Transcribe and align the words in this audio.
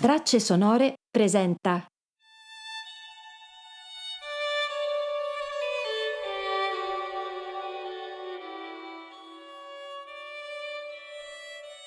Tracce 0.00 0.38
sonore 0.38 0.94
presenta 1.10 1.86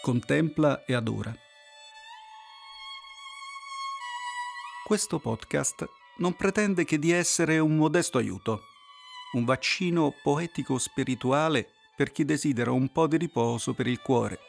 Contempla 0.01 0.85
e 0.85 0.93
adora. 0.95 1.31
Questo 4.85 5.19
podcast 5.19 5.87
non 6.17 6.33
pretende 6.33 6.83
che 6.83 6.97
di 6.97 7.11
essere 7.11 7.59
un 7.59 7.75
modesto 7.75 8.17
aiuto, 8.17 8.68
un 9.33 9.45
vaccino 9.45 10.13
poetico-spirituale 10.23 11.69
per 11.95 12.11
chi 12.11 12.25
desidera 12.25 12.71
un 12.71 12.91
po' 12.91 13.07
di 13.07 13.17
riposo 13.17 13.73
per 13.73 13.87
il 13.87 14.01
cuore, 14.01 14.39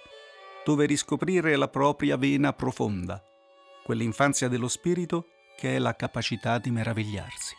dove 0.64 0.86
riscoprire 0.86 1.56
la 1.56 1.68
propria 1.68 2.16
vena 2.16 2.52
profonda, 2.52 3.22
quell'infanzia 3.84 4.48
dello 4.48 4.68
spirito 4.68 5.26
che 5.56 5.76
è 5.76 5.78
la 5.78 5.94
capacità 5.96 6.58
di 6.58 6.70
meravigliarsi. 6.70 7.54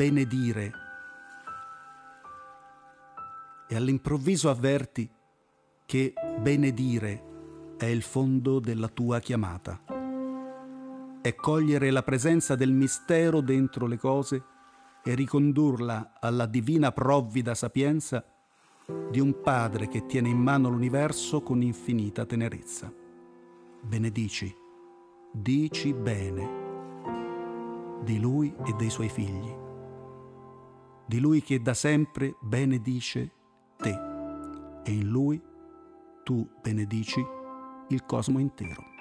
Benedire 0.00 0.72
e 3.68 3.76
all'improvviso 3.76 4.48
avverti 4.48 5.06
che 5.84 6.14
benedire 6.38 7.74
è 7.76 7.84
il 7.84 8.00
fondo 8.00 8.60
della 8.60 8.88
tua 8.88 9.20
chiamata. 9.20 9.78
È 11.20 11.34
cogliere 11.34 11.90
la 11.90 12.02
presenza 12.02 12.54
del 12.54 12.72
mistero 12.72 13.42
dentro 13.42 13.86
le 13.86 13.98
cose 13.98 14.42
e 15.04 15.14
ricondurla 15.14 16.14
alla 16.18 16.46
divina 16.46 16.92
provvida 16.92 17.54
sapienza 17.54 18.24
di 19.10 19.20
un 19.20 19.42
Padre 19.42 19.86
che 19.88 20.06
tiene 20.06 20.30
in 20.30 20.38
mano 20.38 20.70
l'universo 20.70 21.42
con 21.42 21.60
infinita 21.60 22.24
tenerezza. 22.24 22.90
Benedici, 23.82 24.50
dici 25.30 25.92
bene 25.92 26.48
di 28.02 28.18
Lui 28.18 28.50
e 28.64 28.72
dei 28.78 28.88
Suoi 28.88 29.10
figli 29.10 29.68
di 31.10 31.18
Lui 31.18 31.42
che 31.42 31.60
da 31.60 31.74
sempre 31.74 32.36
benedice 32.40 33.32
te 33.78 33.98
e 34.84 34.92
in 34.92 35.08
Lui 35.08 35.42
tu 36.22 36.48
benedici 36.62 37.20
il 37.88 38.04
cosmo 38.06 38.38
intero. 38.38 38.99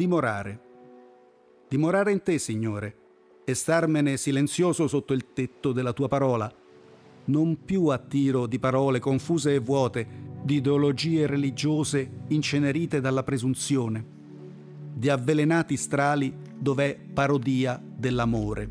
Dimorare. 0.00 0.60
Dimorare 1.68 2.10
in 2.10 2.22
te, 2.22 2.38
Signore, 2.38 2.96
e 3.44 3.52
starmene 3.52 4.16
silenzioso 4.16 4.88
sotto 4.88 5.12
il 5.12 5.34
tetto 5.34 5.72
della 5.72 5.92
tua 5.92 6.08
parola, 6.08 6.50
non 7.26 7.64
più 7.66 7.88
a 7.88 7.98
tiro 7.98 8.46
di 8.46 8.58
parole 8.58 8.98
confuse 8.98 9.56
e 9.56 9.58
vuote, 9.58 10.06
di 10.42 10.54
ideologie 10.54 11.26
religiose 11.26 12.22
incenerite 12.28 13.02
dalla 13.02 13.22
presunzione, 13.22 14.02
di 14.94 15.10
avvelenati 15.10 15.76
strali 15.76 16.34
dov'è 16.58 16.98
parodia 17.12 17.78
dell'amore. 17.84 18.70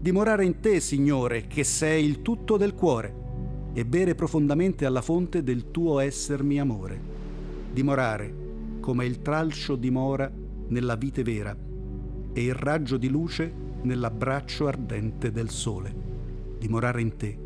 Dimorare 0.00 0.46
in 0.46 0.60
te, 0.60 0.80
Signore, 0.80 1.48
che 1.48 1.64
sei 1.64 2.06
il 2.06 2.22
tutto 2.22 2.56
del 2.56 2.72
cuore, 2.72 3.24
e 3.74 3.84
bere 3.84 4.14
profondamente 4.14 4.86
alla 4.86 5.02
fonte 5.02 5.42
del 5.42 5.70
tuo 5.70 5.98
essermi 5.98 6.58
amore. 6.58 6.98
Dimorare, 7.74 8.44
come 8.80 9.04
il 9.04 9.20
tralcio 9.20 9.76
dimora 9.76 10.44
nella 10.68 10.96
vite 10.96 11.22
vera 11.22 11.56
e 12.32 12.42
il 12.42 12.54
raggio 12.54 12.96
di 12.96 13.08
luce 13.08 13.52
nell'abbraccio 13.82 14.66
ardente 14.66 15.30
del 15.30 15.48
sole, 15.48 15.94
dimorare 16.58 17.00
in 17.00 17.16
te 17.16 17.38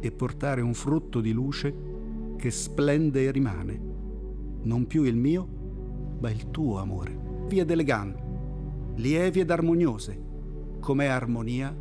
e 0.00 0.12
portare 0.12 0.60
un 0.60 0.74
frutto 0.74 1.20
di 1.20 1.32
luce 1.32 1.88
che 2.36 2.50
splende 2.50 3.24
e 3.24 3.30
rimane, 3.30 3.80
non 4.62 4.86
più 4.86 5.02
il 5.02 5.16
mio, 5.16 5.46
ma 6.20 6.30
il 6.30 6.50
tuo 6.50 6.78
amore. 6.78 7.18
Vie 7.48 7.64
d'elegante, 7.64 8.22
lievi 8.94 9.40
ed 9.40 9.50
armoniose, 9.50 10.28
come 10.80 11.08
armonia 11.08 11.74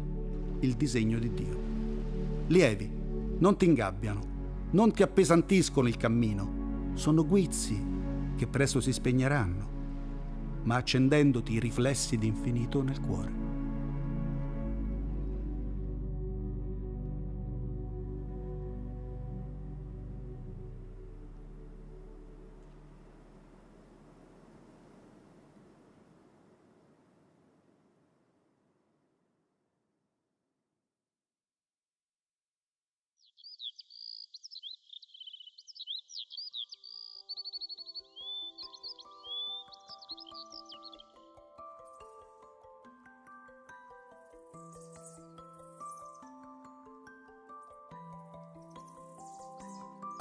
il 0.59 0.73
disegno 0.73 1.19
di 1.19 1.33
Dio. 1.33 1.57
Lievi, 2.47 2.91
non 3.37 3.55
ti 3.55 3.65
ingabbiano, 3.65 4.21
non 4.71 4.91
ti 4.91 5.03
appesantiscono 5.03 5.87
il 5.87 5.95
cammino, 5.95 6.91
sono 6.95 7.25
guizzi 7.25 7.81
che 8.35 8.47
presto 8.47 8.81
si 8.81 8.91
spegneranno 8.91 9.78
ma 10.69 10.75
accendendoti 10.75 11.53
i 11.53 11.59
riflessi 11.59 12.15
d'infinito 12.15 12.83
nel 12.83 12.99
cuore. 12.99 13.48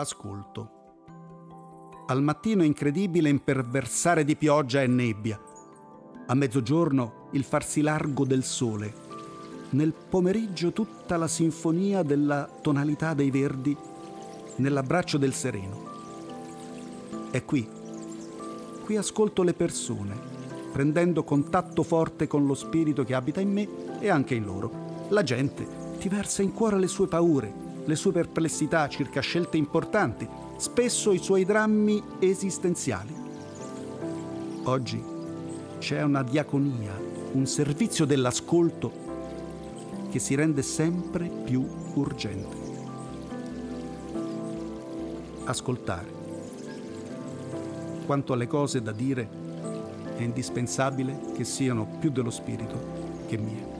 Ascolto. 0.00 0.76
Al 2.06 2.22
mattino 2.22 2.62
incredibile 2.62 3.28
imperversare 3.28 4.24
di 4.24 4.36
pioggia 4.36 4.80
e 4.80 4.86
nebbia. 4.86 5.38
A 6.26 6.34
mezzogiorno 6.34 7.28
il 7.32 7.42
farsi 7.42 7.80
largo 7.80 8.24
del 8.24 8.44
sole. 8.44 9.06
Nel 9.70 9.92
pomeriggio 9.92 10.72
tutta 10.72 11.16
la 11.16 11.26
sinfonia 11.26 12.02
della 12.02 12.48
tonalità 12.62 13.12
dei 13.12 13.30
verdi 13.30 13.76
nell'abbraccio 14.56 15.18
del 15.18 15.34
sereno. 15.34 15.86
E 17.32 17.44
qui, 17.44 17.68
qui 18.84 18.96
ascolto 18.96 19.42
le 19.42 19.52
persone, 19.52 20.16
prendendo 20.72 21.24
contatto 21.24 21.82
forte 21.82 22.28
con 22.28 22.46
lo 22.46 22.54
spirito 22.54 23.02
che 23.02 23.14
abita 23.14 23.40
in 23.40 23.52
me 23.52 23.68
e 23.98 24.08
anche 24.08 24.36
in 24.36 24.44
loro. 24.44 25.06
La 25.08 25.24
gente 25.24 25.66
ti 25.98 26.08
versa 26.08 26.42
in 26.42 26.52
cuore 26.52 26.78
le 26.78 26.86
sue 26.86 27.08
paure, 27.08 27.66
le 27.88 27.96
sue 27.96 28.12
perplessità 28.12 28.86
circa 28.86 29.22
scelte 29.22 29.56
importanti, 29.56 30.28
spesso 30.58 31.10
i 31.10 31.18
suoi 31.18 31.46
drammi 31.46 32.02
esistenziali. 32.18 33.14
Oggi 34.64 35.02
c'è 35.78 36.02
una 36.02 36.22
diaconia, 36.22 36.92
un 37.32 37.46
servizio 37.46 38.04
dell'ascolto 38.04 38.92
che 40.10 40.18
si 40.18 40.34
rende 40.34 40.60
sempre 40.60 41.28
più 41.28 41.66
urgente. 41.94 42.56
Ascoltare. 45.44 46.16
Quanto 48.04 48.34
alle 48.34 48.46
cose 48.46 48.82
da 48.82 48.92
dire, 48.92 49.28
è 50.14 50.20
indispensabile 50.20 51.32
che 51.34 51.44
siano 51.44 51.88
più 51.98 52.10
dello 52.10 52.30
spirito 52.30 53.24
che 53.26 53.38
mie. 53.38 53.77